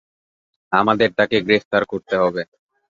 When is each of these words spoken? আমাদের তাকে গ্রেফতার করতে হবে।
আমাদের 0.71 1.09
তাকে 1.13 1.37
গ্রেফতার 1.41 1.83
করতে 1.85 2.15
হবে। 2.17 2.41